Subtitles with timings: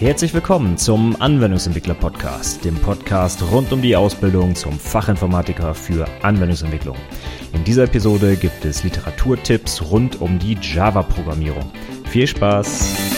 [0.00, 6.96] Herzlich willkommen zum Anwendungsentwickler Podcast, dem Podcast rund um die Ausbildung zum Fachinformatiker für Anwendungsentwicklung.
[7.52, 11.70] In dieser Episode gibt es Literaturtipps rund um die Java-Programmierung.
[12.06, 13.13] Viel Spaß!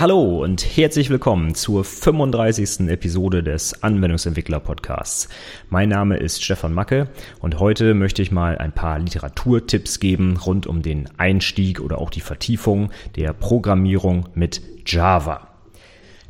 [0.00, 2.88] Hallo und herzlich willkommen zur 35.
[2.88, 5.28] Episode des Anwendungsentwickler Podcasts.
[5.70, 7.08] Mein Name ist Stefan Macke
[7.40, 12.10] und heute möchte ich mal ein paar Literaturtipps geben rund um den Einstieg oder auch
[12.10, 15.48] die Vertiefung der Programmierung mit Java.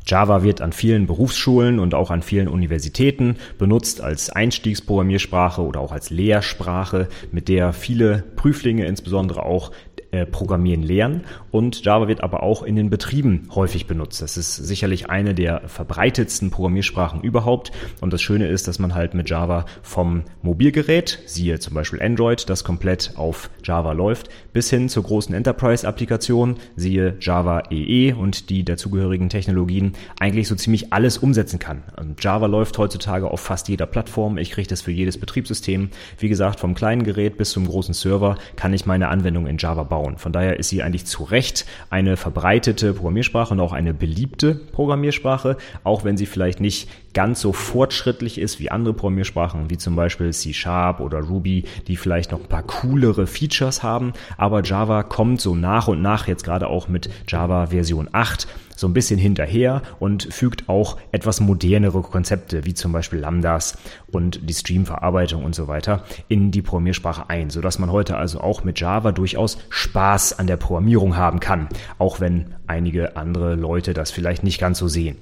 [0.09, 5.91] Java wird an vielen Berufsschulen und auch an vielen Universitäten benutzt als Einstiegsprogrammiersprache oder auch
[5.91, 9.71] als Lehrsprache, mit der viele Prüflinge insbesondere auch
[10.11, 11.21] äh, Programmieren lernen.
[11.51, 14.23] Und Java wird aber auch in den Betrieben häufig benutzt.
[14.23, 17.71] Das ist sicherlich eine der verbreitetsten Programmiersprachen überhaupt.
[18.01, 22.49] Und das Schöne ist, dass man halt mit Java vom Mobilgerät, siehe zum Beispiel Android,
[22.49, 28.49] das komplett auf Java läuft, bis hin zur großen Enterprise-Applikation, siehe Java EE e und
[28.49, 31.83] die dazugehörigen Technologien, eigentlich so ziemlich alles umsetzen kann.
[31.97, 34.39] Und Java läuft heutzutage auf fast jeder Plattform.
[34.39, 35.89] Ich kriege das für jedes Betriebssystem.
[36.17, 39.83] Wie gesagt, vom kleinen Gerät bis zum großen Server kann ich meine Anwendung in Java
[39.83, 40.17] bauen bauen.
[40.17, 45.57] Von daher ist sie eigentlich zu Recht eine verbreitete Programmiersprache und auch eine beliebte Programmiersprache,
[45.83, 50.31] auch wenn sie vielleicht nicht ganz so fortschrittlich ist wie andere Programmiersprachen, wie zum Beispiel
[50.31, 54.13] C Sharp oder Ruby, die vielleicht noch ein paar coolere Features haben.
[54.37, 58.47] Aber Java kommt so nach und nach, jetzt gerade auch mit Java Version 8,
[58.79, 63.77] so ein bisschen hinterher und fügt auch etwas modernere Konzepte, wie zum Beispiel Lambdas
[64.11, 68.63] und die Streamverarbeitung und so weiter, in die Programmiersprache ein, sodass man heute also auch
[68.63, 74.11] mit Java durchaus Spaß an der Programmierung haben kann, auch wenn einige andere Leute das
[74.11, 75.17] vielleicht nicht ganz so sehen.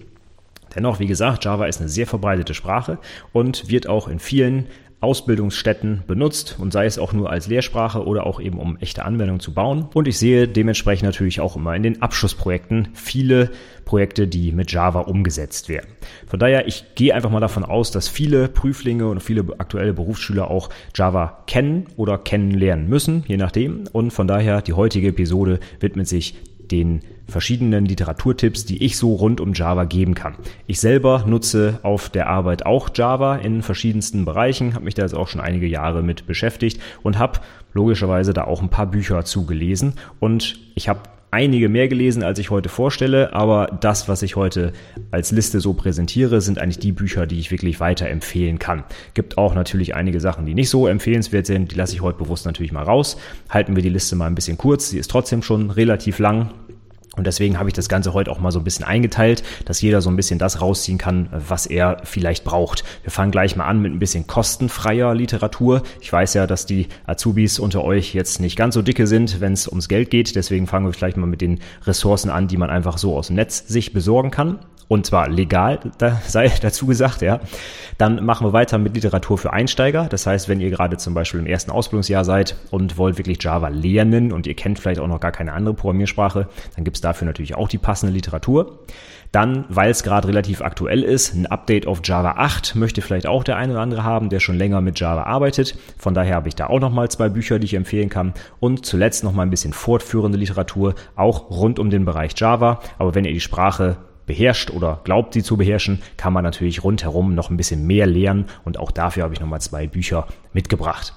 [0.76, 3.00] Dennoch, wie gesagt, Java ist eine sehr verbreitete Sprache
[3.34, 4.68] und wird auch in vielen
[5.00, 9.40] Ausbildungsstätten benutzt und sei es auch nur als Lehrsprache oder auch eben um echte Anwendungen
[9.40, 9.88] zu bauen.
[9.94, 13.52] Und ich sehe dementsprechend natürlich auch immer in den Abschlussprojekten viele
[13.86, 15.88] Projekte, die mit Java umgesetzt werden.
[16.26, 20.50] Von daher, ich gehe einfach mal davon aus, dass viele Prüflinge und viele aktuelle Berufsschüler
[20.50, 23.84] auch Java kennen oder kennenlernen müssen, je nachdem.
[23.92, 26.36] Und von daher, die heutige Episode widmet sich
[26.72, 30.36] den verschiedenen Literaturtipps, die ich so rund um Java geben kann.
[30.66, 35.16] Ich selber nutze auf der Arbeit auch Java in verschiedensten Bereichen, habe mich da jetzt
[35.16, 37.40] auch schon einige Jahre mit beschäftigt und habe
[37.74, 41.02] logischerweise da auch ein paar Bücher zugelesen und ich habe
[41.32, 44.72] einige mehr gelesen, als ich heute vorstelle, aber das, was ich heute
[45.12, 48.84] als Liste so präsentiere, sind eigentlich die Bücher, die ich wirklich weiterempfehlen kann.
[49.14, 52.46] Gibt auch natürlich einige Sachen, die nicht so empfehlenswert sind, die lasse ich heute bewusst
[52.46, 53.18] natürlich mal raus.
[53.50, 56.52] Halten wir die Liste mal ein bisschen kurz, sie ist trotzdem schon relativ lang,
[57.18, 60.02] und deswegen habe ich das Ganze heute auch mal so ein bisschen eingeteilt, dass jeder
[60.02, 62.84] so ein bisschen das rausziehen kann, was er vielleicht braucht.
[63.04, 65.82] Wir fangen gleich mal an mit ein bisschen kostenfreier Literatur.
[66.00, 69.54] Ich weiß ja, dass die Azubis unter euch jetzt nicht ganz so dicke sind, wenn
[69.54, 70.36] es ums Geld geht.
[70.36, 73.36] Deswegen fangen wir vielleicht mal mit den Ressourcen an, die man einfach so aus dem
[73.36, 77.40] Netz sich besorgen kann und zwar legal, da sei dazu gesagt, ja.
[77.98, 80.08] Dann machen wir weiter mit Literatur für Einsteiger.
[80.10, 83.70] Das heißt, wenn ihr gerade zum Beispiel im ersten Ausbildungsjahr seid und wollt wirklich Java
[83.70, 87.26] lernen und ihr kennt vielleicht auch noch gar keine andere Programmiersprache, dann gibt es dafür
[87.26, 88.80] natürlich auch die passende Literatur.
[89.32, 93.44] Dann, weil es gerade relativ aktuell ist, ein Update auf Java 8 möchte vielleicht auch
[93.44, 95.78] der eine oder andere haben, der schon länger mit Java arbeitet.
[95.98, 98.34] Von daher habe ich da auch nochmal zwei Bücher, die ich empfehlen kann.
[98.60, 102.80] Und zuletzt nochmal ein bisschen fortführende Literatur, auch rund um den Bereich Java.
[102.98, 107.34] Aber wenn ihr die Sprache beherrscht oder glaubt sie zu beherrschen, kann man natürlich rundherum
[107.34, 111.14] noch ein bisschen mehr lernen und auch dafür habe ich nochmal zwei Bücher mitgebracht.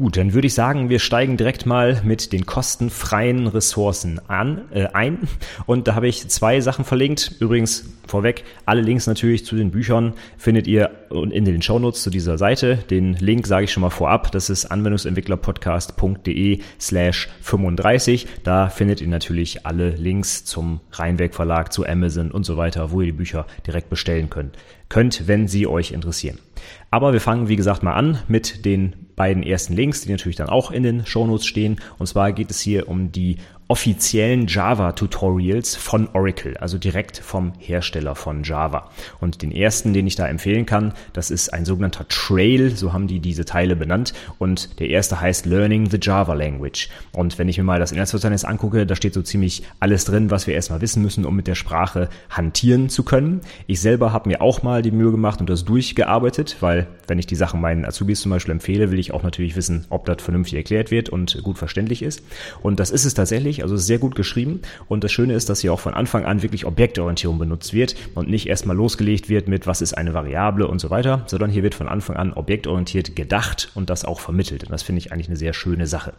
[0.00, 4.86] Gut, dann würde ich sagen, wir steigen direkt mal mit den kostenfreien Ressourcen an, äh,
[4.94, 5.28] ein.
[5.66, 7.36] Und da habe ich zwei Sachen verlinkt.
[7.38, 12.38] Übrigens vorweg, alle Links natürlich zu den Büchern findet ihr in den Shownotes zu dieser
[12.38, 12.76] Seite.
[12.76, 14.32] Den Link sage ich schon mal vorab.
[14.32, 18.26] Das ist anwendungsentwicklerpodcast.de slash 35.
[18.42, 23.02] Da findet ihr natürlich alle Links zum Rheinwerk Verlag, zu Amazon und so weiter, wo
[23.02, 24.56] ihr die Bücher direkt bestellen könnt,
[24.88, 26.38] könnt, wenn sie euch interessieren.
[26.90, 30.48] Aber wir fangen, wie gesagt, mal an mit den beiden ersten Links, die natürlich dann
[30.48, 31.80] auch in den Shownotes stehen.
[31.98, 33.36] Und zwar geht es hier um die
[33.70, 38.90] offiziellen Java-Tutorials von Oracle, also direkt vom Hersteller von Java.
[39.20, 43.06] Und den ersten, den ich da empfehlen kann, das ist ein sogenannter Trail, so haben
[43.06, 44.12] die diese Teile benannt.
[44.38, 46.88] Und der erste heißt Learning the Java Language.
[47.12, 50.48] Und wenn ich mir mal das Inhaltsverzeichnis angucke, da steht so ziemlich alles drin, was
[50.48, 53.40] wir erstmal wissen müssen, um mit der Sprache hantieren zu können.
[53.68, 57.26] Ich selber habe mir auch mal die Mühe gemacht und das durchgearbeitet, weil wenn ich
[57.28, 60.56] die Sachen meinen Azubis zum Beispiel empfehle, will ich auch natürlich wissen, ob das vernünftig
[60.56, 62.24] erklärt wird und gut verständlich ist.
[62.62, 63.59] Und das ist es tatsächlich.
[63.60, 63.64] Ich.
[63.64, 64.60] Also sehr gut geschrieben.
[64.88, 68.28] Und das Schöne ist, dass hier auch von Anfang an wirklich Objektorientierung benutzt wird und
[68.28, 71.74] nicht erstmal losgelegt wird mit, was ist eine Variable und so weiter, sondern hier wird
[71.74, 74.64] von Anfang an objektorientiert gedacht und das auch vermittelt.
[74.64, 76.12] Und das finde ich eigentlich eine sehr schöne Sache.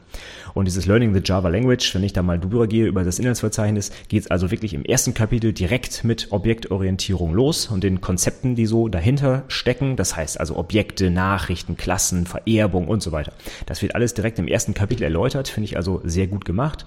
[0.54, 3.92] Und dieses Learning the Java Language, wenn ich da mal drüber gehe über das Inhaltsverzeichnis,
[4.08, 8.66] geht es also wirklich im ersten Kapitel direkt mit Objektorientierung los und den Konzepten, die
[8.66, 9.96] so dahinter stecken.
[9.96, 13.34] Das heißt also Objekte, Nachrichten, Klassen, Vererbung und so weiter.
[13.66, 16.86] Das wird alles direkt im ersten Kapitel erläutert, finde ich also sehr gut gemacht.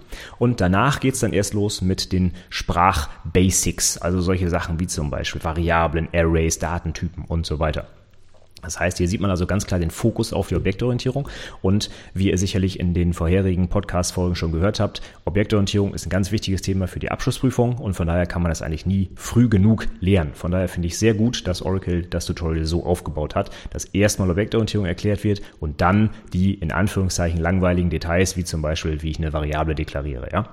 [0.53, 5.43] Danach geht es dann erst los mit den Sprachbasics, also solche Sachen wie zum Beispiel
[5.43, 7.87] Variablen, Arrays, Datentypen und so weiter.
[8.65, 11.29] Das heißt, hier sieht man also ganz klar den Fokus auf die Objektorientierung
[11.63, 16.33] und wie ihr sicherlich in den vorherigen Podcast-Folgen schon gehört habt, Objektorientierung ist ein ganz
[16.33, 19.87] wichtiges Thema für die Abschlussprüfung und von daher kann man das eigentlich nie früh genug
[20.01, 20.33] lernen.
[20.35, 24.31] Von daher finde ich sehr gut, dass Oracle das Tutorial so aufgebaut hat, dass erstmal
[24.31, 29.19] Objektorientierung erklärt wird und dann die in Anführungszeichen langweiligen Details, wie zum Beispiel, wie ich
[29.19, 30.49] eine Variable deklariere, ja.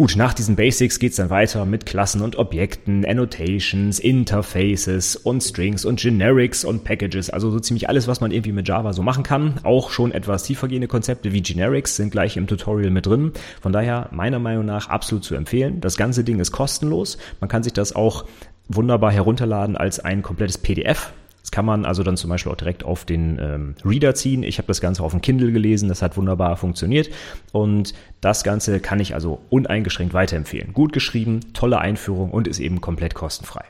[0.00, 5.84] Gut, nach diesen Basics geht's dann weiter mit Klassen und Objekten, Annotations, Interfaces und Strings
[5.84, 7.28] und Generics und Packages.
[7.28, 9.60] Also so ziemlich alles, was man irgendwie mit Java so machen kann.
[9.62, 13.32] Auch schon etwas tiefergehende Konzepte wie Generics sind gleich im Tutorial mit drin.
[13.60, 15.82] Von daher meiner Meinung nach absolut zu empfehlen.
[15.82, 17.18] Das ganze Ding ist kostenlos.
[17.40, 18.24] Man kann sich das auch
[18.68, 21.12] wunderbar herunterladen als ein komplettes PDF.
[21.40, 24.42] Das kann man also dann zum Beispiel auch direkt auf den ähm, Reader ziehen.
[24.42, 27.10] Ich habe das Ganze auf dem Kindle gelesen, das hat wunderbar funktioniert.
[27.52, 30.72] Und das Ganze kann ich also uneingeschränkt weiterempfehlen.
[30.72, 33.64] Gut geschrieben, tolle Einführung und ist eben komplett kostenfrei.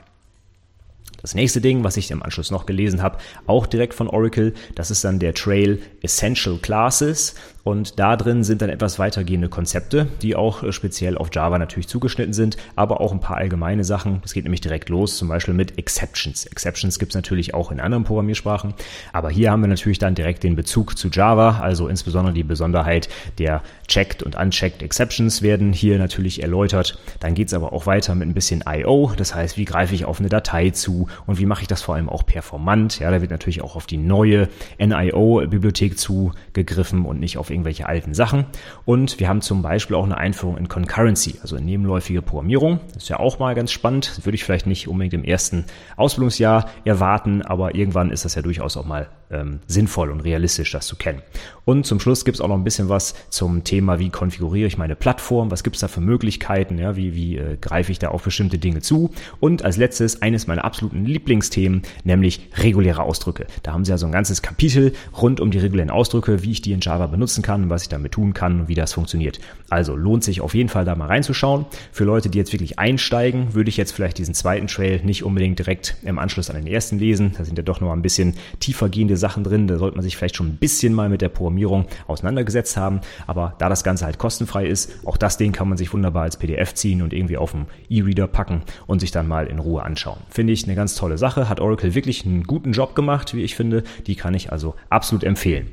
[1.21, 4.89] Das nächste Ding, was ich im Anschluss noch gelesen habe, auch direkt von Oracle, das
[4.89, 7.35] ist dann der Trail Essential Classes.
[7.63, 11.87] Und da drin sind dann etwas weitergehende Konzepte, die auch äh, speziell auf Java natürlich
[11.87, 14.19] zugeschnitten sind, aber auch ein paar allgemeine Sachen.
[14.21, 16.45] Das geht nämlich direkt los, zum Beispiel mit Exceptions.
[16.45, 18.73] Exceptions gibt es natürlich auch in anderen Programmiersprachen,
[19.13, 23.09] aber hier haben wir natürlich dann direkt den Bezug zu Java, also insbesondere die Besonderheit
[23.37, 26.97] der Checked und Unchecked Exceptions werden hier natürlich erläutert.
[27.19, 30.05] Dann geht es aber auch weiter mit ein bisschen I.O., das heißt, wie greife ich
[30.05, 32.99] auf eine Datei zu und wie mache ich das vor allem auch performant.
[32.99, 34.49] Ja, da wird natürlich auch auf die neue
[34.79, 38.45] NIO-Bibliothek zugegriffen und nicht auf irgendwelche alten Sachen.
[38.85, 42.79] Und wir haben zum Beispiel auch eine Einführung in Concurrency, also in nebenläufige Programmierung.
[42.93, 44.25] Das ist ja auch mal ganz spannend.
[44.25, 45.65] Würde ich vielleicht nicht unbedingt im ersten
[45.97, 50.87] Ausbildungsjahr erwarten, aber irgendwann ist das ja durchaus auch mal ähm, sinnvoll und realistisch, das
[50.87, 51.21] zu kennen.
[51.63, 54.77] Und zum Schluss gibt es auch noch ein bisschen was zum Thema, wie konfiguriere ich
[54.77, 58.09] meine Plattform, was gibt es da für Möglichkeiten, ja, wie, wie äh, greife ich da
[58.09, 59.11] auf bestimmte Dinge zu.
[59.39, 63.45] Und als letztes eines meiner absoluten Lieblingsthemen, nämlich reguläre Ausdrücke.
[63.63, 66.61] Da haben sie ja so ein ganzes Kapitel rund um die regulären Ausdrücke, wie ich
[66.61, 69.39] die in Java benutzen kann, was ich damit tun kann und wie das funktioniert.
[69.69, 71.65] Also lohnt sich auf jeden Fall da mal reinzuschauen.
[71.91, 75.59] Für Leute, die jetzt wirklich einsteigen, würde ich jetzt vielleicht diesen zweiten Trail nicht unbedingt
[75.59, 77.33] direkt im Anschluss an den ersten lesen.
[77.37, 79.67] Da sind ja doch noch ein bisschen tiefergehende Sachen drin.
[79.67, 82.99] Da sollte man sich vielleicht schon ein bisschen mal mit der Programmierung auseinandergesetzt haben.
[83.27, 86.35] Aber da das Ganze halt kostenfrei ist, auch das Ding kann man sich wunderbar als
[86.35, 90.19] PDF ziehen und irgendwie auf dem E-Reader packen und sich dann mal in Ruhe anschauen.
[90.29, 91.47] Finde ich eine ganz tolle Sache.
[91.47, 93.83] Hat Oracle wirklich einen guten Job gemacht, wie ich finde.
[94.07, 95.69] Die kann ich also absolut empfehlen.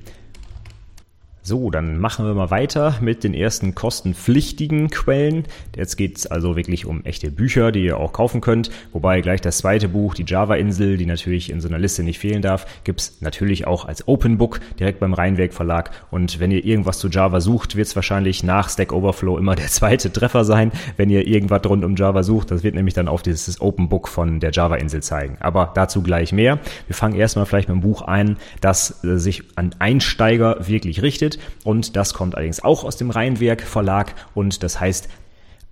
[1.49, 5.45] So, dann machen wir mal weiter mit den ersten kostenpflichtigen Quellen.
[5.75, 8.71] Jetzt geht's also wirklich um echte Bücher, die ihr auch kaufen könnt.
[8.93, 12.43] Wobei gleich das zweite Buch, die Java-Insel, die natürlich in so einer Liste nicht fehlen
[12.43, 15.91] darf, gibt's natürlich auch als Open Book direkt beim Rheinwerk Verlag.
[16.11, 20.13] Und wenn ihr irgendwas zu Java sucht, wird's wahrscheinlich nach Stack Overflow immer der zweite
[20.13, 22.51] Treffer sein, wenn ihr irgendwas rund um Java sucht.
[22.51, 25.39] Das wird nämlich dann auf dieses Open Book von der Java-Insel zeigen.
[25.41, 26.59] Aber dazu gleich mehr.
[26.87, 31.38] Wir fangen erstmal vielleicht mit einem Buch ein, das äh, sich an Einsteiger wirklich richtet
[31.65, 35.09] und das kommt allerdings auch aus dem Rheinwerk Verlag und das heißt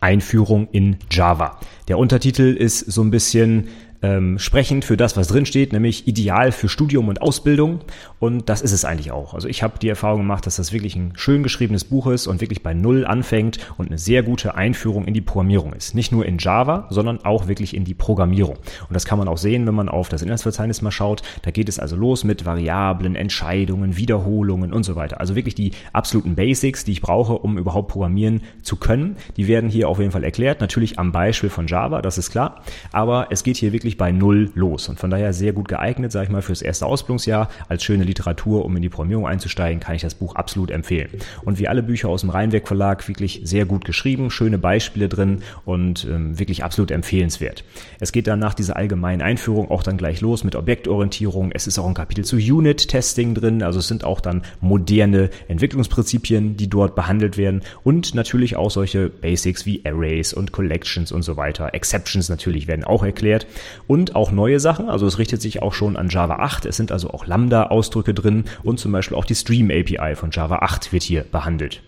[0.01, 1.59] Einführung in Java.
[1.89, 3.69] Der Untertitel ist so ein bisschen
[4.03, 7.81] ähm, sprechend für das, was drin steht, nämlich ideal für Studium und Ausbildung.
[8.19, 9.35] Und das ist es eigentlich auch.
[9.35, 12.41] Also ich habe die Erfahrung gemacht, dass das wirklich ein schön geschriebenes Buch ist und
[12.41, 15.95] wirklich bei Null anfängt und eine sehr gute Einführung in die Programmierung ist.
[15.95, 18.57] Nicht nur in Java, sondern auch wirklich in die Programmierung.
[18.57, 21.23] Und das kann man auch sehen, wenn man auf das Inhaltsverzeichnis mal schaut.
[21.43, 25.21] Da geht es also los mit Variablen, Entscheidungen, Wiederholungen und so weiter.
[25.21, 29.17] Also wirklich die absoluten Basics, die ich brauche, um überhaupt programmieren zu können.
[29.37, 30.61] Die werden hier auf jeden Fall erklärt.
[30.61, 32.63] Natürlich am Beispiel von Java, das ist klar.
[32.93, 36.11] Aber es geht hier wirklich wirklich bei Null los und von daher sehr gut geeignet,
[36.11, 39.95] sage ich mal, fürs erste Ausbildungsjahr als schöne Literatur, um in die Programmierung einzusteigen, kann
[39.95, 41.11] ich das Buch absolut empfehlen.
[41.45, 45.43] Und wie alle Bücher aus dem Rheinwerk Verlag wirklich sehr gut geschrieben, schöne Beispiele drin
[45.65, 47.63] und ähm, wirklich absolut empfehlenswert.
[48.01, 51.53] Es geht dann nach dieser allgemeinen Einführung auch dann gleich los mit Objektorientierung.
[51.53, 56.57] Es ist auch ein Kapitel zu Unit-Testing drin, also es sind auch dann moderne Entwicklungsprinzipien,
[56.57, 61.37] die dort behandelt werden und natürlich auch solche Basics wie Arrays und Collections und so
[61.37, 61.73] weiter.
[61.73, 63.47] Exceptions natürlich werden auch erklärt
[63.87, 64.89] und auch neue Sachen.
[64.89, 66.67] Also es richtet sich auch schon an Java 8.
[66.67, 70.57] Es sind also auch Lambda-Ausdrücke drin und zum Beispiel auch die Stream API von Java
[70.57, 71.83] 8 wird hier behandelt.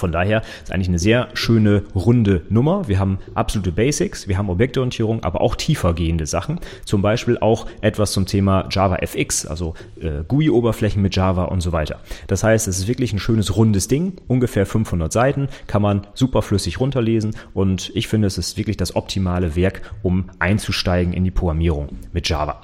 [0.00, 2.88] Von daher ist eigentlich eine sehr schöne runde Nummer.
[2.88, 6.58] Wir haben absolute Basics, wir haben Objektorientierung, aber auch tiefer gehende Sachen.
[6.86, 11.72] Zum Beispiel auch etwas zum Thema Java FX, also äh, GUI-Oberflächen mit Java und so
[11.72, 12.00] weiter.
[12.28, 16.40] Das heißt, es ist wirklich ein schönes rundes Ding, ungefähr 500 Seiten, kann man super
[16.40, 21.30] flüssig runterlesen und ich finde, es ist wirklich das optimale Werk, um einzusteigen in die
[21.30, 22.62] Programmierung mit Java.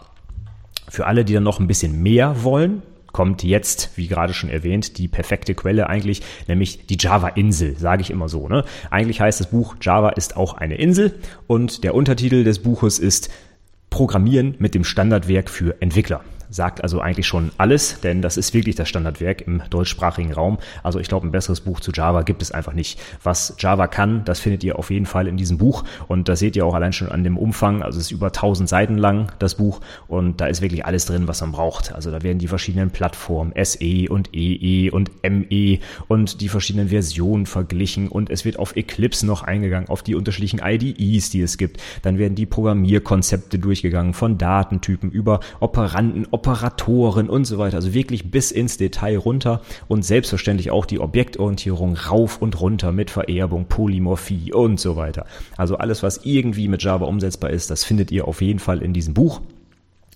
[0.88, 2.80] Für alle, die dann noch ein bisschen mehr wollen,
[3.16, 8.10] kommt jetzt, wie gerade schon erwähnt, die perfekte Quelle eigentlich, nämlich die Java-Insel, sage ich
[8.10, 8.46] immer so.
[8.46, 8.62] Ne?
[8.90, 11.14] Eigentlich heißt das Buch Java ist auch eine Insel
[11.46, 13.30] und der Untertitel des Buches ist
[13.88, 18.74] Programmieren mit dem Standardwerk für Entwickler sagt also eigentlich schon alles, denn das ist wirklich
[18.74, 20.58] das Standardwerk im deutschsprachigen Raum.
[20.82, 23.00] Also ich glaube, ein besseres Buch zu Java gibt es einfach nicht.
[23.22, 26.56] Was Java kann, das findet ihr auf jeden Fall in diesem Buch und das seht
[26.56, 27.82] ihr auch allein schon an dem Umfang.
[27.82, 31.28] Also es ist über 1000 Seiten lang, das Buch und da ist wirklich alles drin,
[31.28, 31.92] was man braucht.
[31.92, 37.46] Also da werden die verschiedenen Plattformen SE und EE und ME und die verschiedenen Versionen
[37.46, 41.80] verglichen und es wird auf Eclipse noch eingegangen, auf die unterschiedlichen IDEs, die es gibt.
[42.02, 47.76] Dann werden die Programmierkonzepte durchgegangen von Datentypen über Operanten, Operatoren und so weiter.
[47.76, 53.08] Also wirklich bis ins Detail runter und selbstverständlich auch die Objektorientierung rauf und runter mit
[53.08, 55.24] Vererbung, Polymorphie und so weiter.
[55.56, 58.92] Also alles, was irgendwie mit Java umsetzbar ist, das findet ihr auf jeden Fall in
[58.92, 59.40] diesem Buch.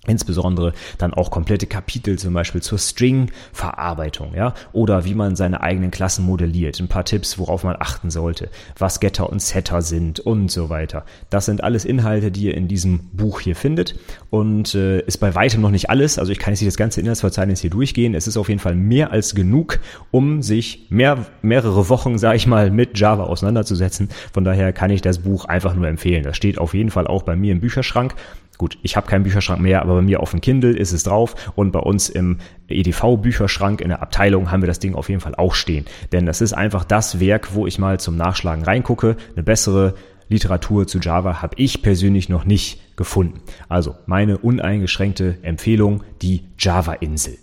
[0.07, 5.91] Insbesondere dann auch komplette Kapitel zum Beispiel zur String-Verarbeitung, ja, oder wie man seine eigenen
[5.91, 6.79] Klassen modelliert.
[6.79, 11.05] Ein paar Tipps, worauf man achten sollte, was Getter und Setter sind und so weiter.
[11.29, 13.93] Das sind alles Inhalte, die ihr in diesem Buch hier findet
[14.31, 16.17] und äh, ist bei weitem noch nicht alles.
[16.17, 18.15] Also ich kann jetzt nicht das ganze Inhaltsverzeichnis hier durchgehen.
[18.15, 19.79] Es ist auf jeden Fall mehr als genug,
[20.09, 24.09] um sich mehr, mehrere Wochen, sage ich mal, mit Java auseinanderzusetzen.
[24.33, 26.23] Von daher kann ich das Buch einfach nur empfehlen.
[26.23, 28.15] Das steht auf jeden Fall auch bei mir im Bücherschrank.
[28.61, 31.33] Gut, ich habe keinen Bücherschrank mehr, aber bei mir auf dem Kindle ist es drauf
[31.55, 32.37] und bei uns im
[32.67, 35.85] EDV-Bücherschrank in der Abteilung haben wir das Ding auf jeden Fall auch stehen.
[36.11, 39.17] Denn das ist einfach das Werk, wo ich mal zum Nachschlagen reingucke.
[39.33, 39.95] Eine bessere
[40.29, 43.41] Literatur zu Java habe ich persönlich noch nicht gefunden.
[43.67, 47.39] Also meine uneingeschränkte Empfehlung, die Java-Insel.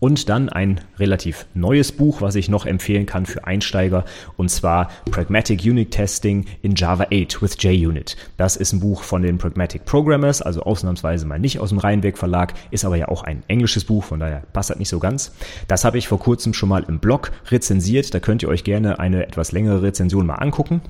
[0.00, 4.04] Und dann ein relativ neues Buch, was ich noch empfehlen kann für Einsteiger,
[4.36, 8.16] und zwar Pragmatic Unit Testing in Java 8 with JUnit.
[8.36, 12.16] Das ist ein Buch von den Pragmatic Programmers, also ausnahmsweise mal nicht aus dem Rheinweg
[12.16, 15.32] Verlag, ist aber ja auch ein englisches Buch, von daher passt das nicht so ganz.
[15.66, 19.00] Das habe ich vor kurzem schon mal im Blog rezensiert, da könnt ihr euch gerne
[19.00, 20.80] eine etwas längere Rezension mal angucken.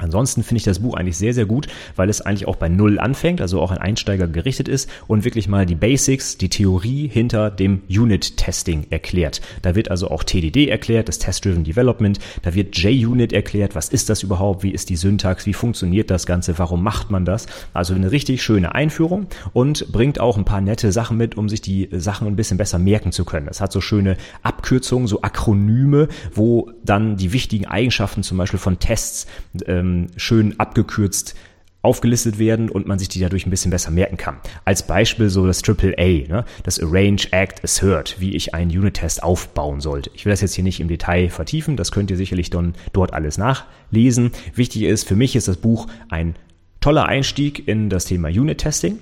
[0.00, 1.66] Ansonsten finde ich das Buch eigentlich sehr, sehr gut,
[1.96, 5.48] weil es eigentlich auch bei Null anfängt, also auch ein Einsteiger gerichtet ist und wirklich
[5.48, 9.40] mal die Basics, die Theorie hinter dem Unit-Testing erklärt.
[9.62, 14.08] Da wird also auch TDD erklärt, das Test-Driven Development, da wird JUnit erklärt, was ist
[14.08, 17.46] das überhaupt, wie ist die Syntax, wie funktioniert das Ganze, warum macht man das.
[17.72, 21.60] Also eine richtig schöne Einführung und bringt auch ein paar nette Sachen mit, um sich
[21.60, 23.48] die Sachen ein bisschen besser merken zu können.
[23.48, 28.78] Es hat so schöne Abkürzungen, so Akronyme, wo dann die wichtigen Eigenschaften zum Beispiel von
[28.78, 29.26] Tests
[29.66, 31.34] ähm, ähm, schön abgekürzt
[31.82, 34.36] aufgelistet werden und man sich die dadurch ein bisschen besser merken kann.
[34.64, 36.44] Als Beispiel so das AAA, ne?
[36.62, 40.10] das Arrange, Act, Assert, wie ich einen Unit-Test aufbauen sollte.
[40.14, 43.14] Ich will das jetzt hier nicht im Detail vertiefen, das könnt ihr sicherlich dann dort
[43.14, 44.32] alles nachlesen.
[44.54, 46.34] Wichtig ist, für mich ist das Buch ein
[46.80, 48.98] toller Einstieg in das Thema Unit-Testing.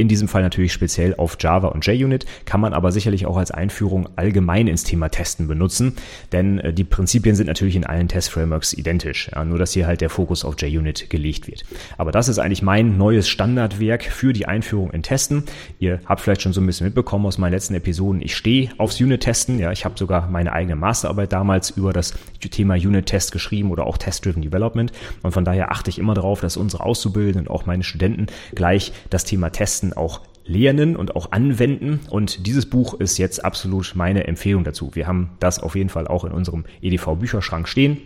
[0.00, 3.50] In diesem Fall natürlich speziell auf Java und JUnit, kann man aber sicherlich auch als
[3.50, 5.96] Einführung allgemein ins Thema Testen benutzen,
[6.30, 10.00] denn äh, die Prinzipien sind natürlich in allen Test-Frameworks identisch, ja, nur dass hier halt
[10.00, 11.64] der Fokus auf JUnit gelegt wird.
[11.96, 15.42] Aber das ist eigentlich mein neues Standardwerk für die Einführung in Testen.
[15.80, 19.00] Ihr habt vielleicht schon so ein bisschen mitbekommen aus meinen letzten Episoden, ich stehe aufs
[19.00, 23.84] Unit-Testen, ja, ich habe sogar meine eigene Masterarbeit damals über das Thema Unit-Test geschrieben oder
[23.84, 24.92] auch Test-Driven Development
[25.24, 28.92] und von daher achte ich immer darauf, dass unsere Auszubildenden und auch meine Studenten gleich
[29.10, 32.00] das Thema Testen Wissen auch lernen und auch anwenden.
[32.10, 34.90] Und dieses Buch ist jetzt absolut meine Empfehlung dazu.
[34.94, 37.98] Wir haben das auf jeden Fall auch in unserem EDV-Bücherschrank stehen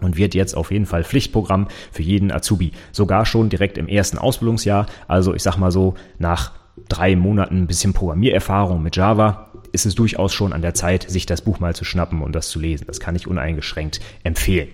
[0.00, 2.72] und wird jetzt auf jeden Fall Pflichtprogramm für jeden Azubi.
[2.92, 4.86] Sogar schon direkt im ersten Ausbildungsjahr.
[5.06, 6.52] Also ich sag mal so, nach
[6.88, 11.26] drei Monaten ein bisschen Programmiererfahrung mit Java ist es durchaus schon an der Zeit, sich
[11.26, 12.86] das Buch mal zu schnappen und das zu lesen.
[12.86, 14.68] Das kann ich uneingeschränkt empfehlen.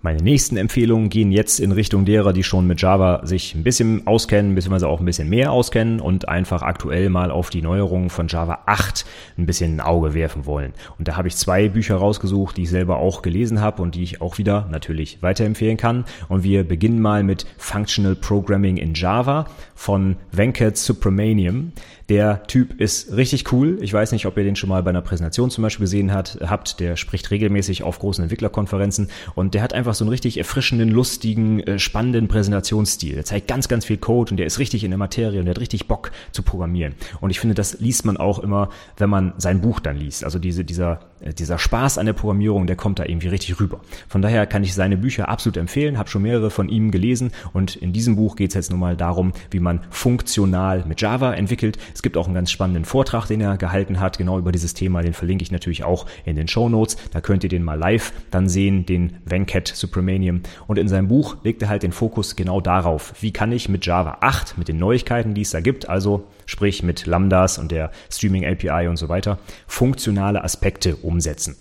[0.00, 4.06] Meine nächsten Empfehlungen gehen jetzt in Richtung derer, die schon mit Java sich ein bisschen
[4.06, 8.28] auskennen, beziehungsweise auch ein bisschen mehr auskennen und einfach aktuell mal auf die Neuerungen von
[8.28, 9.04] Java 8
[9.38, 10.72] ein bisschen ein Auge werfen wollen.
[10.98, 14.04] Und da habe ich zwei Bücher rausgesucht, die ich selber auch gelesen habe und die
[14.04, 16.04] ich auch wieder natürlich weiterempfehlen kann.
[16.28, 21.72] Und wir beginnen mal mit Functional Programming in Java von Venkat Subramaniam.
[22.08, 23.76] Der Typ ist richtig cool.
[23.82, 26.38] Ich weiß nicht, ob ihr den schon mal bei einer Präsentation zum Beispiel gesehen hat,
[26.40, 26.80] habt.
[26.80, 31.60] Der spricht regelmäßig auf großen Entwicklerkonferenzen und der hat einfach so einen richtig erfrischenden, lustigen,
[31.60, 33.18] äh, spannenden Präsentationsstil.
[33.18, 35.54] Er zeigt ganz, ganz viel Code und der ist richtig in der Materie und der
[35.54, 36.94] hat richtig Bock zu programmieren.
[37.20, 40.24] Und ich finde, das liest man auch immer, wenn man sein Buch dann liest.
[40.24, 43.80] Also diese, dieser, äh, dieser Spaß an der Programmierung, der kommt da irgendwie richtig rüber.
[44.08, 47.76] Von daher kann ich seine Bücher absolut empfehlen, habe schon mehrere von ihm gelesen und
[47.76, 51.76] in diesem Buch geht es jetzt nun mal darum, wie man funktional mit Java entwickelt.
[51.98, 55.02] Es gibt auch einen ganz spannenden Vortrag, den er gehalten hat, genau über dieses Thema.
[55.02, 56.96] Den verlinke ich natürlich auch in den Show Notes.
[57.10, 60.42] Da könnt ihr den mal live dann sehen, den Venkat Supremanium.
[60.68, 63.84] Und in seinem Buch legt er halt den Fokus genau darauf, wie kann ich mit
[63.84, 67.90] Java 8, mit den Neuigkeiten, die es da gibt, also sprich mit Lambdas und der
[68.12, 71.56] Streaming API und so weiter, funktionale Aspekte umsetzen.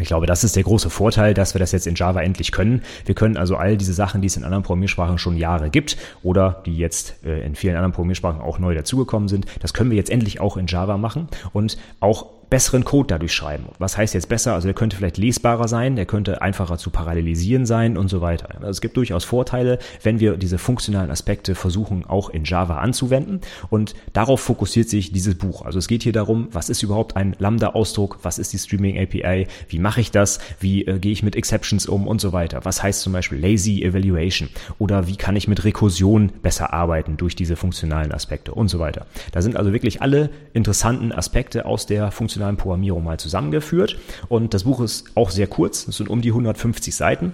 [0.00, 2.82] Ich glaube, das ist der große Vorteil, dass wir das jetzt in Java endlich können.
[3.04, 6.62] Wir können also all diese Sachen, die es in anderen Programmiersprachen schon Jahre gibt oder
[6.66, 10.10] die jetzt äh, in vielen anderen Programmiersprachen auch neu dazugekommen sind, das können wir jetzt
[10.10, 13.66] endlich auch in Java machen und auch besseren Code dadurch schreiben.
[13.78, 14.54] Was heißt jetzt besser?
[14.54, 18.48] Also der könnte vielleicht lesbarer sein, der könnte einfacher zu parallelisieren sein und so weiter.
[18.56, 23.40] Also es gibt durchaus Vorteile, wenn wir diese funktionalen Aspekte versuchen auch in Java anzuwenden
[23.70, 25.62] und darauf fokussiert sich dieses Buch.
[25.62, 29.46] Also es geht hier darum, was ist überhaupt ein Lambda-Ausdruck, was ist die Streaming API,
[29.68, 32.64] wie mache ich das, wie äh, gehe ich mit Exceptions um und so weiter.
[32.64, 37.36] Was heißt zum Beispiel Lazy Evaluation oder wie kann ich mit Rekursion besser arbeiten durch
[37.36, 39.06] diese funktionalen Aspekte und so weiter.
[39.30, 43.98] Da sind also wirklich alle interessanten Aspekte aus der funktionalen funktionalen Programmierung mal zusammengeführt.
[44.28, 47.32] Und das Buch ist auch sehr kurz, es sind um die 150 Seiten.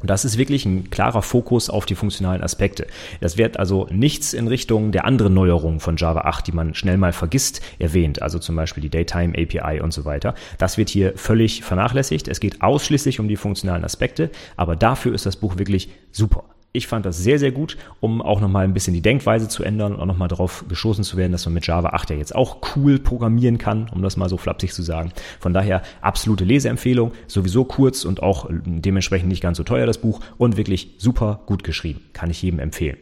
[0.00, 2.86] Und das ist wirklich ein klarer Fokus auf die funktionalen Aspekte.
[3.20, 6.98] Das wird also nichts in Richtung der anderen Neuerungen von Java 8, die man schnell
[6.98, 8.20] mal vergisst, erwähnt.
[8.20, 10.34] Also zum Beispiel die Daytime API und so weiter.
[10.58, 12.28] Das wird hier völlig vernachlässigt.
[12.28, 16.44] Es geht ausschließlich um die funktionalen Aspekte, aber dafür ist das Buch wirklich super
[16.76, 19.94] ich fand das sehr, sehr gut, um auch nochmal ein bisschen die Denkweise zu ändern
[19.94, 22.58] und auch nochmal darauf gestoßen zu werden, dass man mit Java 8 ja jetzt auch
[22.74, 25.12] cool programmieren kann, um das mal so flapsig zu sagen.
[25.38, 30.18] Von daher absolute Leseempfehlung, sowieso kurz und auch dementsprechend nicht ganz so teuer das Buch
[30.36, 32.00] und wirklich super gut geschrieben.
[32.12, 32.96] Kann ich jedem empfehlen.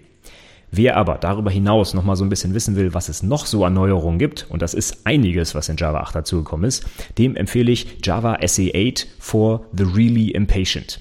[0.71, 3.73] Wer aber darüber hinaus nochmal so ein bisschen wissen will, was es noch so an
[3.73, 6.85] Neuerungen gibt, und das ist einiges, was in Java 8 dazugekommen ist,
[7.17, 11.01] dem empfehle ich Java SE8 for the Really Impatient.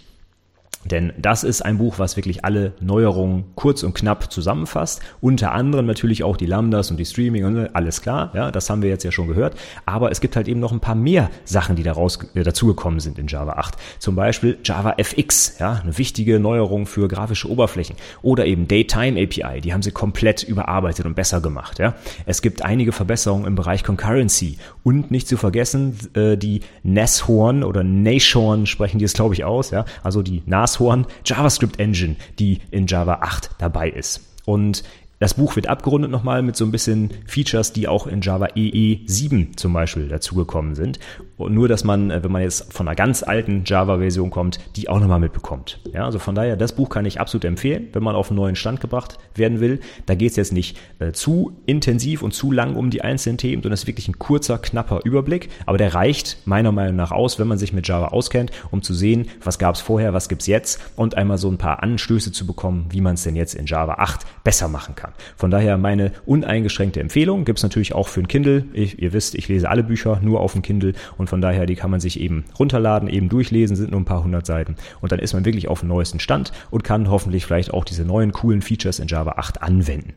[0.85, 5.01] Denn das ist ein Buch, was wirklich alle Neuerungen kurz und knapp zusammenfasst.
[5.19, 8.31] Unter anderem natürlich auch die Lambdas und die Streaming und alles klar.
[8.33, 9.55] Ja, das haben wir jetzt ja schon gehört.
[9.85, 13.19] Aber es gibt halt eben noch ein paar mehr Sachen, die daraus äh, dazugekommen sind
[13.19, 13.75] in Java 8.
[13.99, 17.95] Zum Beispiel Java FX, ja, eine wichtige Neuerung für grafische Oberflächen.
[18.21, 21.79] Oder eben Daytime API, die haben sie komplett überarbeitet und besser gemacht.
[21.79, 21.95] Ja.
[22.25, 27.83] Es gibt einige Verbesserungen im Bereich Concurrency und nicht zu vergessen äh, die Nashorn oder
[27.83, 29.71] Nashorn sprechen die es glaube ich aus.
[29.71, 34.21] Ja, also die NAS Nashorn JavaScript Engine, die in Java 8 dabei ist.
[34.45, 34.83] Und
[35.19, 39.01] das Buch wird abgerundet nochmal mit so ein bisschen Features, die auch in Java EE
[39.05, 40.99] 7 zum Beispiel dazugekommen sind.
[41.41, 44.89] Und nur, dass man, äh, wenn man jetzt von einer ganz alten Java-Version kommt, die
[44.89, 45.79] auch nochmal mitbekommt.
[45.93, 48.55] Ja, also von daher, das Buch kann ich absolut empfehlen, wenn man auf einen neuen
[48.55, 49.79] Stand gebracht werden will.
[50.05, 53.63] Da geht es jetzt nicht äh, zu intensiv und zu lang um die einzelnen Themen,
[53.63, 55.49] sondern es ist wirklich ein kurzer, knapper Überblick.
[55.65, 58.93] Aber der reicht meiner Meinung nach aus, wenn man sich mit Java auskennt, um zu
[58.93, 62.45] sehen, was gab es vorher, was gibt's jetzt und einmal so ein paar Anstöße zu
[62.45, 65.11] bekommen, wie man es denn jetzt in Java 8 besser machen kann.
[65.35, 68.65] Von daher meine uneingeschränkte Empfehlung gibt's natürlich auch für ein Kindle.
[68.73, 71.77] Ich, ihr wisst, ich lese alle Bücher nur auf dem Kindle und von daher, die
[71.77, 74.75] kann man sich eben runterladen, eben durchlesen, sind nur ein paar hundert Seiten.
[74.99, 78.03] Und dann ist man wirklich auf dem neuesten Stand und kann hoffentlich vielleicht auch diese
[78.03, 80.13] neuen coolen Features in Java 8 anwenden.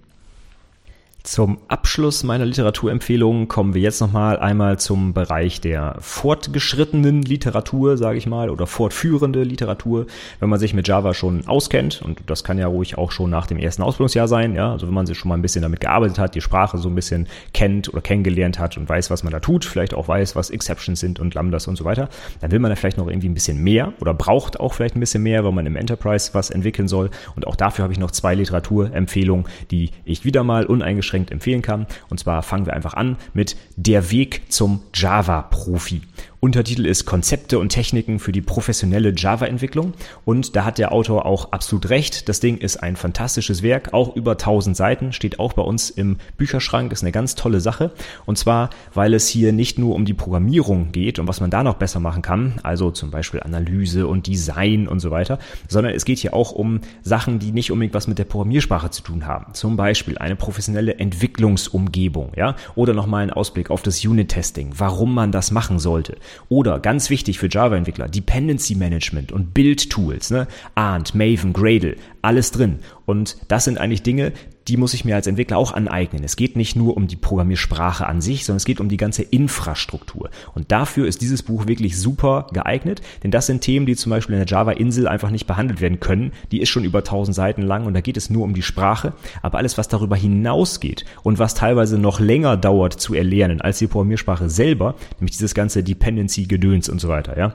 [1.24, 8.18] Zum Abschluss meiner Literaturempfehlungen kommen wir jetzt nochmal einmal zum Bereich der fortgeschrittenen Literatur, sage
[8.18, 10.04] ich mal, oder fortführende Literatur.
[10.38, 13.46] Wenn man sich mit Java schon auskennt, und das kann ja ruhig auch schon nach
[13.46, 16.18] dem ersten Ausbildungsjahr sein, ja, also wenn man sich schon mal ein bisschen damit gearbeitet
[16.18, 19.40] hat, die Sprache so ein bisschen kennt oder kennengelernt hat und weiß, was man da
[19.40, 22.10] tut, vielleicht auch weiß, was Exceptions sind und Lambdas und so weiter,
[22.42, 25.00] dann will man da vielleicht noch irgendwie ein bisschen mehr oder braucht auch vielleicht ein
[25.00, 27.08] bisschen mehr, weil man im Enterprise was entwickeln soll.
[27.34, 31.62] Und auch dafür habe ich noch zwei Literaturempfehlungen, die ich wieder mal uneingeschränkt uneingeschränkt empfehlen
[31.62, 31.86] kann.
[32.08, 36.02] Und zwar fangen wir einfach an mit Der Weg zum Java-Profi.
[36.44, 39.94] Untertitel ist Konzepte und Techniken für die professionelle Java-Entwicklung.
[40.26, 42.28] Und da hat der Autor auch absolut recht.
[42.28, 46.18] Das Ding ist ein fantastisches Werk, auch über 1000 Seiten, steht auch bei uns im
[46.36, 47.92] Bücherschrank, ist eine ganz tolle Sache.
[48.26, 51.62] Und zwar, weil es hier nicht nur um die Programmierung geht und was man da
[51.62, 56.04] noch besser machen kann, also zum Beispiel Analyse und Design und so weiter, sondern es
[56.04, 59.54] geht hier auch um Sachen, die nicht unbedingt was mit der Programmiersprache zu tun haben.
[59.54, 65.32] Zum Beispiel eine professionelle Entwicklungsumgebung, ja, oder nochmal ein Ausblick auf das Unit-Testing, warum man
[65.32, 66.18] das machen sollte.
[66.48, 70.46] Oder ganz wichtig für Java-Entwickler, Dependency Management und Build-Tools, ne?
[70.74, 72.78] Arndt, Maven, Gradle, alles drin.
[73.06, 74.32] Und das sind eigentlich Dinge,
[74.68, 76.24] die muss ich mir als Entwickler auch aneignen.
[76.24, 79.22] Es geht nicht nur um die Programmiersprache an sich, sondern es geht um die ganze
[79.22, 80.30] Infrastruktur.
[80.54, 84.34] Und dafür ist dieses Buch wirklich super geeignet, denn das sind Themen, die zum Beispiel
[84.34, 86.32] in der Java-Insel einfach nicht behandelt werden können.
[86.50, 89.12] Die ist schon über 1000 Seiten lang und da geht es nur um die Sprache.
[89.42, 93.86] Aber alles, was darüber hinausgeht und was teilweise noch länger dauert zu erlernen als die
[93.86, 97.54] Programmiersprache selber, nämlich dieses ganze Dependency-Gedöns und so weiter, ja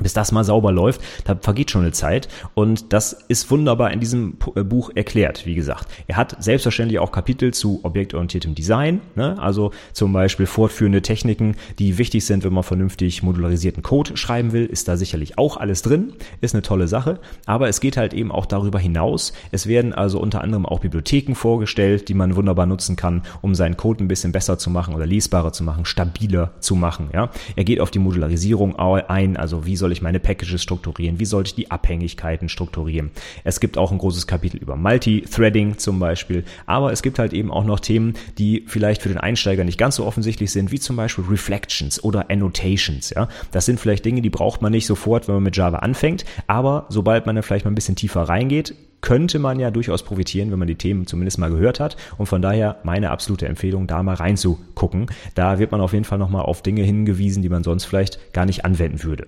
[0.00, 4.00] bis das mal sauber läuft, da vergeht schon eine Zeit und das ist wunderbar in
[4.00, 5.88] diesem äh, Buch erklärt, wie gesagt.
[6.06, 9.38] Er hat selbstverständlich auch Kapitel zu objektorientiertem Design, ne?
[9.40, 14.66] also zum Beispiel fortführende Techniken, die wichtig sind, wenn man vernünftig modularisierten Code schreiben will,
[14.66, 18.32] ist da sicherlich auch alles drin, ist eine tolle Sache, aber es geht halt eben
[18.32, 19.32] auch darüber hinaus.
[19.52, 23.76] Es werden also unter anderem auch Bibliotheken vorgestellt, die man wunderbar nutzen kann, um seinen
[23.76, 27.10] Code ein bisschen besser zu machen oder lesbarer zu machen, stabiler zu machen.
[27.12, 27.30] Ja?
[27.54, 31.54] Er geht auf die Modularisierung ein, also wie ich meine Packages strukturieren, wie sollte ich
[31.54, 33.10] die Abhängigkeiten strukturieren.
[33.44, 37.50] Es gibt auch ein großes Kapitel über Multithreading zum Beispiel, aber es gibt halt eben
[37.50, 40.96] auch noch Themen, die vielleicht für den Einsteiger nicht ganz so offensichtlich sind, wie zum
[40.96, 43.10] Beispiel Reflections oder Annotations.
[43.10, 46.24] Ja, das sind vielleicht Dinge, die braucht man nicht sofort, wenn man mit Java anfängt,
[46.46, 50.50] aber sobald man dann vielleicht mal ein bisschen tiefer reingeht, könnte man ja durchaus profitieren,
[50.50, 51.98] wenn man die Themen zumindest mal gehört hat.
[52.16, 55.08] Und von daher meine absolute Empfehlung, da mal reinzugucken.
[55.34, 58.46] Da wird man auf jeden Fall nochmal auf Dinge hingewiesen, die man sonst vielleicht gar
[58.46, 59.26] nicht anwenden würde.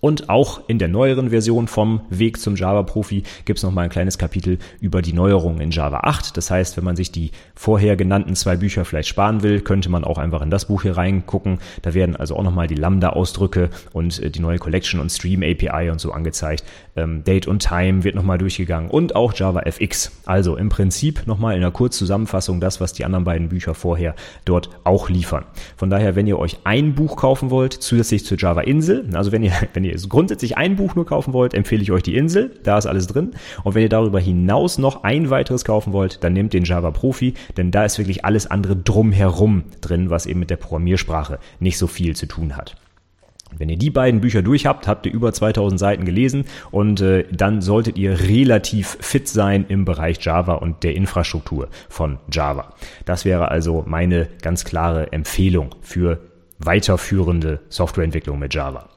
[0.00, 4.18] Und auch in der neueren Version vom Weg zum Java-Profi gibt es nochmal ein kleines
[4.18, 6.36] Kapitel über die Neuerungen in Java 8.
[6.36, 10.04] Das heißt, wenn man sich die vorher genannten zwei Bücher vielleicht sparen will, könnte man
[10.04, 11.58] auch einfach in das Buch hier reingucken.
[11.82, 15.90] Da werden also auch nochmal die Lambda-Ausdrücke und äh, die neue Collection und Stream API
[15.90, 16.64] und so angezeigt.
[16.96, 20.12] Ähm, Date und Time wird nochmal durchgegangen und auch Java FX.
[20.24, 24.70] Also im Prinzip nochmal in einer Kurzzusammenfassung das, was die anderen beiden Bücher vorher dort
[24.84, 25.44] auch liefern.
[25.76, 29.42] Von daher, wenn ihr euch ein Buch kaufen wollt, zusätzlich zur Java Insel, also wenn
[29.42, 32.58] ihr, wenn ihr ihr grundsätzlich ein Buch nur kaufen wollt, empfehle ich euch die Insel.
[32.62, 33.32] Da ist alles drin.
[33.64, 37.34] Und wenn ihr darüber hinaus noch ein weiteres kaufen wollt, dann nehmt den Java Profi,
[37.56, 41.86] denn da ist wirklich alles andere drumherum drin, was eben mit der Programmiersprache nicht so
[41.86, 42.76] viel zu tun hat.
[43.56, 47.24] Wenn ihr die beiden Bücher durch habt, habt ihr über 2000 Seiten gelesen und äh,
[47.32, 52.74] dann solltet ihr relativ fit sein im Bereich Java und der Infrastruktur von Java.
[53.04, 56.20] Das wäre also meine ganz klare Empfehlung für
[56.58, 58.88] weiterführende Softwareentwicklung mit Java.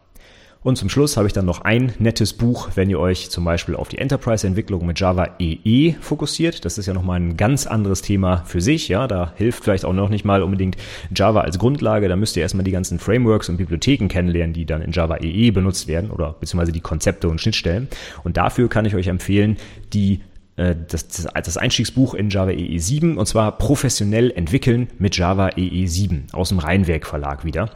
[0.63, 3.75] Und zum Schluss habe ich dann noch ein nettes Buch, wenn ihr euch zum Beispiel
[3.75, 6.63] auf die Enterprise-Entwicklung mit Java EE e fokussiert.
[6.63, 8.87] Das ist ja nochmal ein ganz anderes Thema für sich.
[8.87, 10.77] Ja, da hilft vielleicht auch noch nicht mal unbedingt
[11.13, 12.07] Java als Grundlage.
[12.07, 15.47] Da müsst ihr erstmal die ganzen Frameworks und Bibliotheken kennenlernen, die dann in Java EE
[15.47, 17.89] e benutzt werden oder beziehungsweise die Konzepte und Schnittstellen.
[18.23, 19.57] Und dafür kann ich euch empfehlen,
[19.91, 20.21] die
[20.55, 25.87] äh, das, das Einstiegsbuch in Java EE 7 und zwar professionell entwickeln mit Java EE
[25.87, 27.69] 7 aus dem Rheinwerk Verlag wieder.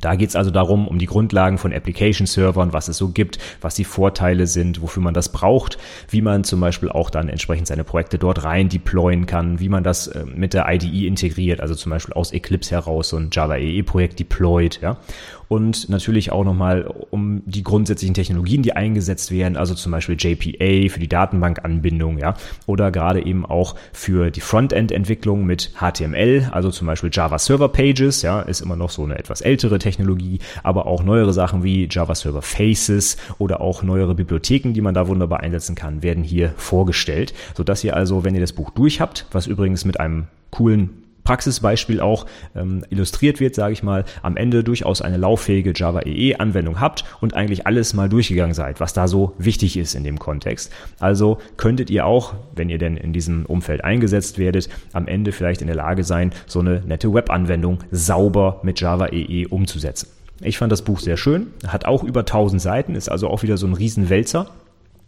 [0.00, 3.74] Da geht es also darum, um die Grundlagen von Application-Servern, was es so gibt, was
[3.74, 5.78] die Vorteile sind, wofür man das braucht,
[6.10, 9.84] wie man zum Beispiel auch dann entsprechend seine Projekte dort rein deployen kann, wie man
[9.84, 13.56] das äh, mit der IDE integriert, also zum Beispiel aus Eclipse heraus so ein Java
[13.56, 14.98] EE-Projekt deployed, ja.
[15.46, 20.92] Und natürlich auch nochmal um die grundsätzlichen Technologien, die eingesetzt werden, also zum Beispiel JPA
[20.92, 22.34] für die Datenbankanbindung, ja,
[22.66, 28.22] oder gerade eben auch für die Frontend-Entwicklung mit HTML, also zum Beispiel Java Server Pages,
[28.22, 32.14] ja, ist immer noch so eine etwas ältere Technologie, aber auch neuere Sachen wie Java
[32.14, 37.34] Server Faces oder auch neuere Bibliotheken, die man da wunderbar einsetzen kann, werden hier vorgestellt,
[37.54, 42.00] sodass ihr also, wenn ihr das Buch durch habt, was übrigens mit einem coolen Praxisbeispiel
[42.00, 46.80] auch ähm, illustriert wird, sage ich mal, am Ende durchaus eine lauffähige Java EE Anwendung
[46.80, 50.70] habt und eigentlich alles mal durchgegangen seid, was da so wichtig ist in dem Kontext.
[51.00, 55.60] Also könntet ihr auch, wenn ihr denn in diesem Umfeld eingesetzt werdet, am Ende vielleicht
[55.60, 60.08] in der Lage sein, so eine nette Webanwendung sauber mit Java EE umzusetzen.
[60.40, 63.56] Ich fand das Buch sehr schön, hat auch über 1000 Seiten, ist also auch wieder
[63.56, 64.50] so ein Riesenwälzer.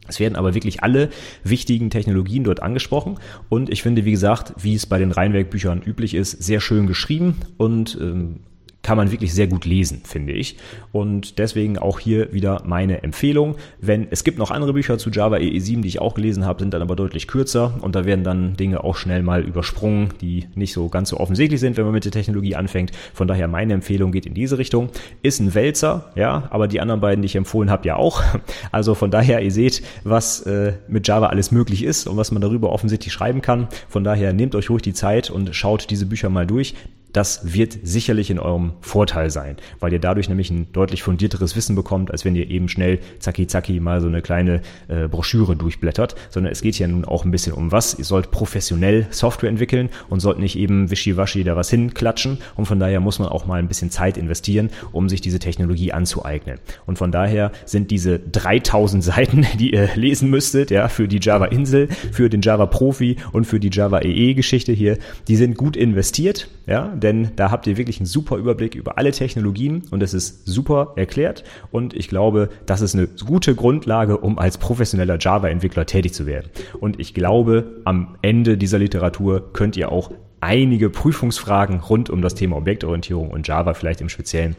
[0.09, 1.11] Es werden aber wirklich alle
[1.45, 3.19] wichtigen Technologien dort angesprochen.
[3.49, 7.37] Und ich finde, wie gesagt, wie es bei den Rheinwerk-Büchern üblich ist, sehr schön geschrieben.
[7.57, 8.41] Und ähm,
[8.87, 10.59] kann man wirklich sehr gut lesen, finde ich.
[10.93, 13.57] Und deswegen auch hier wieder meine Empfehlung.
[13.81, 16.73] Wenn es gibt noch andere Bücher zu Java EE7, die ich auch gelesen habe, sind
[16.73, 20.73] dann aber deutlich kürzer und da werden dann Dinge auch schnell mal übersprungen, die nicht
[20.73, 22.93] so ganz so offensichtlich sind, wenn man mit der Technologie anfängt.
[23.13, 24.91] Von daher meine Empfehlung geht in diese Richtung.
[25.21, 28.23] Ist ein Wälzer, ja, aber die anderen beiden, die ich empfohlen habe, ja auch.
[28.71, 32.43] Also von daher, ihr seht, was äh, mit Java alles möglich ist und was man
[32.43, 33.69] darüber offensichtlich schreiben kann.
[33.89, 36.75] Von daher nehmt euch ruhig die Zeit und schaut diese Bücher mal durch
[37.17, 41.75] das wird sicherlich in eurem Vorteil sein, weil ihr dadurch nämlich ein deutlich fundierteres Wissen
[41.75, 46.15] bekommt, als wenn ihr eben schnell zacki zacki mal so eine kleine äh, Broschüre durchblättert,
[46.29, 47.95] sondern es geht ja nun auch ein bisschen um was.
[47.95, 52.79] Ihr sollt professionell Software entwickeln und sollt nicht eben wischiwaschi da was hinklatschen und von
[52.79, 56.59] daher muss man auch mal ein bisschen Zeit investieren, um sich diese Technologie anzueignen.
[56.85, 61.47] Und von daher sind diese 3000 Seiten, die ihr lesen müsstet, ja, für die Java
[61.47, 64.99] Insel, für den Java Profi und für die Java EE Geschichte hier,
[65.29, 69.13] die sind gut investiert, ja, denn da habt ihr wirklich einen super Überblick über alle
[69.13, 74.41] Technologien und es ist super erklärt und ich glaube, das ist eine gute Grundlage, um
[74.41, 76.51] als professioneller Java-Entwickler tätig zu werden.
[76.81, 82.35] Und ich glaube, am Ende dieser Literatur könnt ihr auch einige Prüfungsfragen rund um das
[82.35, 84.57] Thema Objektorientierung und Java vielleicht im Speziellen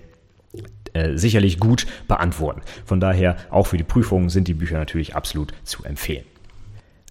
[0.94, 2.62] äh, sicherlich gut beantworten.
[2.86, 6.24] Von daher auch für die Prüfungen sind die Bücher natürlich absolut zu empfehlen.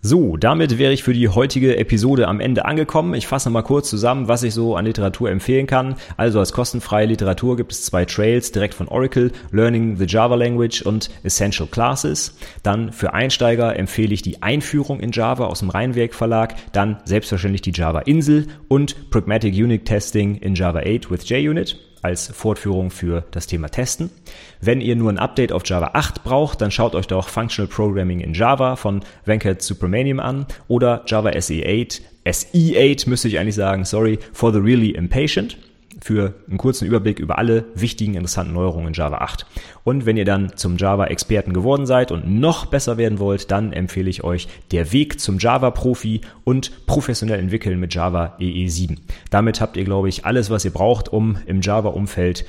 [0.08, 3.14] So, damit wäre ich für die heutige Episode am Ende angekommen.
[3.14, 5.96] Ich fasse mal kurz zusammen, was ich so an Literatur empfehlen kann.
[6.16, 10.82] Also als kostenfreie Literatur gibt es zwei Trails direkt von Oracle, Learning the Java Language
[10.82, 12.38] und Essential Classes.
[12.62, 17.62] Dann für Einsteiger empfehle ich die Einführung in Java aus dem Rheinwerk Verlag, dann selbstverständlich
[17.62, 23.24] die Java Insel und Pragmatic Unit Testing in Java 8 with JUnit als Fortführung für
[23.32, 24.10] das Thema Testen.
[24.60, 28.20] Wenn ihr nur ein Update auf Java 8 braucht, dann schaut euch doch Functional Programming
[28.20, 34.18] in Java von Venkat Subramaniam an oder Java SE8, SE8 müsste ich eigentlich sagen, sorry,
[34.32, 35.56] for the really impatient
[36.06, 39.44] für einen kurzen Überblick über alle wichtigen, interessanten Neuerungen in Java 8.
[39.82, 44.08] Und wenn ihr dann zum Java-Experten geworden seid und noch besser werden wollt, dann empfehle
[44.08, 48.98] ich euch der Weg zum Java-Profi und professionell entwickeln mit Java EE7.
[49.30, 52.44] Damit habt ihr, glaube ich, alles, was ihr braucht, um im Java-Umfeld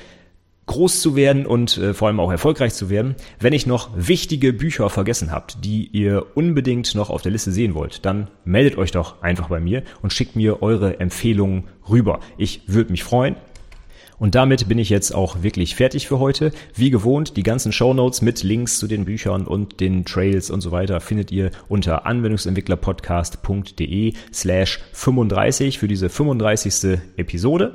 [0.68, 3.16] groß zu werden und äh, vor allem auch erfolgreich zu werden.
[3.40, 7.74] Wenn ich noch wichtige Bücher vergessen habt, die ihr unbedingt noch auf der Liste sehen
[7.74, 12.20] wollt, dann meldet euch doch einfach bei mir und schickt mir eure Empfehlungen rüber.
[12.36, 13.34] Ich würde mich freuen.
[14.18, 16.52] Und damit bin ich jetzt auch wirklich fertig für heute.
[16.74, 20.60] Wie gewohnt, die ganzen Show Notes mit Links zu den Büchern und den Trails und
[20.60, 26.98] so weiter findet ihr unter anwendungsentwicklerpodcast.de slash 35 für diese 35.
[27.16, 27.74] Episode.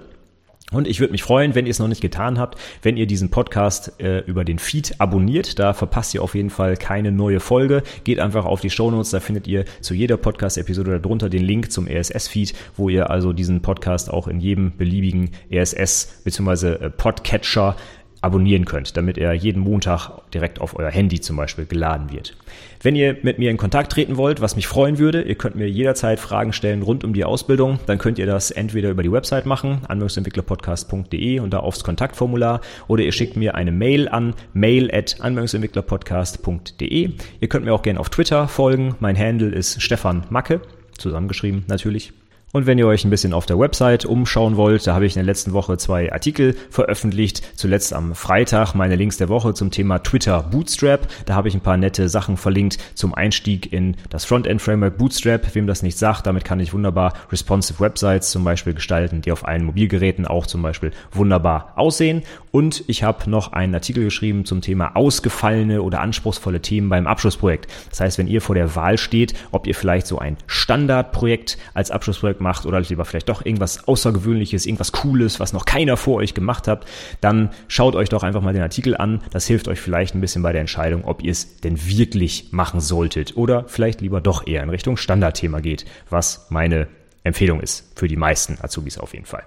[0.73, 3.29] Und ich würde mich freuen, wenn ihr es noch nicht getan habt, wenn ihr diesen
[3.29, 5.59] Podcast äh, über den Feed abonniert.
[5.59, 7.83] Da verpasst ihr auf jeden Fall keine neue Folge.
[8.03, 11.71] Geht einfach auf die Show Notes, da findet ihr zu jeder Podcast-Episode darunter den Link
[11.71, 16.73] zum RSS-Feed, wo ihr also diesen Podcast auch in jedem beliebigen RSS bzw.
[16.73, 17.75] Äh, Podcatcher
[18.23, 22.37] abonnieren könnt, damit er jeden Montag direkt auf euer Handy zum Beispiel geladen wird.
[22.83, 25.69] Wenn ihr mit mir in Kontakt treten wollt, was mich freuen würde, ihr könnt mir
[25.69, 29.45] jederzeit Fragen stellen rund um die Ausbildung, dann könnt ihr das entweder über die Website
[29.45, 35.15] machen, anwendungsentwicklerpodcast.de und da aufs Kontaktformular oder ihr schickt mir eine Mail an mail at
[35.21, 37.11] anwendungsentwicklerpodcast.de.
[37.39, 38.95] Ihr könnt mir auch gerne auf Twitter folgen.
[38.99, 40.59] Mein Handle ist Stefan Macke,
[40.97, 42.11] zusammengeschrieben natürlich.
[42.55, 45.21] Und wenn ihr euch ein bisschen auf der Website umschauen wollt, da habe ich in
[45.21, 47.41] der letzten Woche zwei Artikel veröffentlicht.
[47.57, 51.07] Zuletzt am Freitag meine Links der Woche zum Thema Twitter Bootstrap.
[51.25, 55.55] Da habe ich ein paar nette Sachen verlinkt zum Einstieg in das Frontend Framework Bootstrap.
[55.55, 59.47] Wem das nicht sagt, damit kann ich wunderbar responsive Websites zum Beispiel gestalten, die auf
[59.47, 62.21] allen Mobilgeräten auch zum Beispiel wunderbar aussehen.
[62.51, 67.65] Und ich habe noch einen Artikel geschrieben zum Thema ausgefallene oder anspruchsvolle Themen beim Abschlussprojekt.
[67.89, 71.89] Das heißt, wenn ihr vor der Wahl steht, ob ihr vielleicht so ein Standardprojekt als
[71.89, 76.35] Abschlussprojekt macht oder lieber vielleicht doch irgendwas Außergewöhnliches, irgendwas Cooles, was noch keiner vor euch
[76.35, 76.85] gemacht hat,
[77.21, 79.21] dann schaut euch doch einfach mal den Artikel an.
[79.31, 82.79] Das hilft euch vielleicht ein bisschen bei der Entscheidung, ob ihr es denn wirklich machen
[82.79, 86.87] solltet oder vielleicht lieber doch eher in Richtung Standardthema geht, was meine
[87.23, 89.43] Empfehlung ist für die meisten Azubis auf jeden Fall.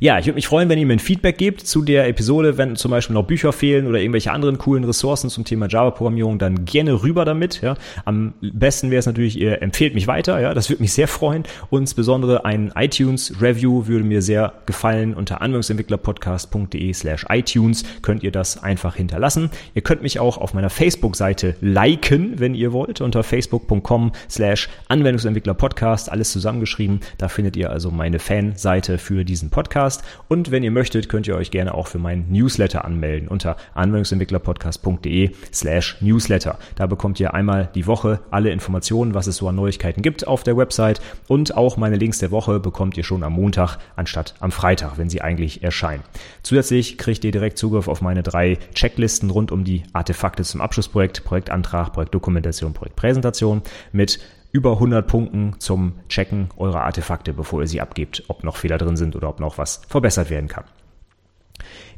[0.00, 2.76] Ja, ich würde mich freuen, wenn ihr mir ein Feedback gebt zu der Episode, wenn
[2.76, 7.02] zum Beispiel noch Bücher fehlen oder irgendwelche anderen coolen Ressourcen zum Thema Java-Programmierung, dann gerne
[7.02, 7.60] rüber damit.
[7.62, 7.74] Ja.
[8.04, 11.42] Am besten wäre es natürlich, ihr empfehlt mich weiter, ja, das würde mich sehr freuen.
[11.70, 15.14] Und insbesondere ein iTunes-Review würde mir sehr gefallen.
[15.14, 19.50] Unter anwendungsentwicklerpodcast.de slash iTunes könnt ihr das einfach hinterlassen.
[19.74, 26.12] Ihr könnt mich auch auf meiner Facebook-Seite liken, wenn ihr wollt, unter facebook.com slash Anwendungsentwicklerpodcast,
[26.12, 27.00] alles zusammengeschrieben.
[27.18, 30.02] Da findet ihr also meine Fanseite für diesen diesen Podcast.
[30.28, 35.30] Und wenn ihr möchtet, könnt ihr euch gerne auch für meinen Newsletter anmelden unter anwendungsentwicklerpodcast.de
[35.52, 36.58] slash Newsletter.
[36.76, 40.42] Da bekommt ihr einmal die Woche alle Informationen, was es so an Neuigkeiten gibt auf
[40.42, 41.00] der Website.
[41.26, 45.10] Und auch meine Links der Woche bekommt ihr schon am Montag anstatt am Freitag, wenn
[45.10, 46.02] sie eigentlich erscheinen.
[46.42, 51.24] Zusätzlich kriegt ihr direkt Zugriff auf meine drei Checklisten rund um die Artefakte zum Abschlussprojekt,
[51.24, 54.18] Projektantrag, Projektdokumentation, Projektpräsentation mit
[54.52, 58.96] über 100 Punkten zum Checken eurer Artefakte, bevor ihr sie abgebt, ob noch Fehler drin
[58.96, 60.64] sind oder ob noch was verbessert werden kann.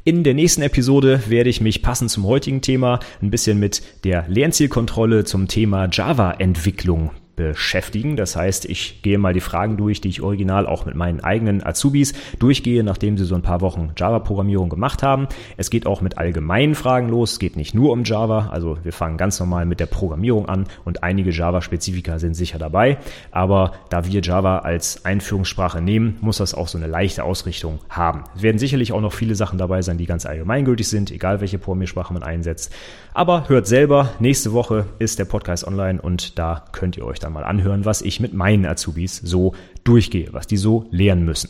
[0.03, 4.27] In der nächsten Episode werde ich mich passend zum heutigen Thema ein bisschen mit der
[4.27, 7.11] Lernzielkontrolle zum Thema Java-Entwicklung
[7.41, 8.15] beschäftigen.
[8.15, 11.65] Das heißt, ich gehe mal die Fragen durch, die ich original auch mit meinen eigenen
[11.65, 15.27] Azubis durchgehe, nachdem sie so ein paar Wochen Java-Programmierung gemacht haben.
[15.57, 17.33] Es geht auch mit allgemeinen Fragen los.
[17.33, 18.49] Es geht nicht nur um Java.
[18.51, 22.97] Also wir fangen ganz normal mit der Programmierung an und einige Java-Spezifika sind sicher dabei.
[23.31, 28.23] Aber da wir Java als Einführungssprache nehmen, muss das auch so eine leichte Ausrichtung haben.
[28.35, 31.57] Es werden sicherlich auch noch viele Sachen dabei sein, die ganz allgemeingültig sind, egal welche
[31.57, 32.73] Programmiersprache man einsetzt.
[33.13, 37.41] Aber hört selber, nächste Woche ist der Podcast online und da könnt ihr euch dann
[37.41, 41.49] mal anhören, was ich mit meinen Azubis so durchgehe, was die so lernen müssen.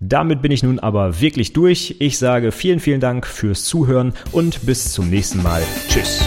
[0.00, 1.96] Damit bin ich nun aber wirklich durch.
[1.98, 5.62] Ich sage vielen, vielen Dank fürs Zuhören und bis zum nächsten Mal.
[5.88, 6.24] Tschüss.